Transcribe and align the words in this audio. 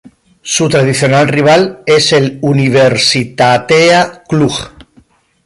Su 0.41 0.67
tradicional 0.67 1.27
rival 1.27 1.83
es 1.85 2.11
el 2.11 2.39
Universitatea 2.41 4.23
Cluj. 4.27 4.69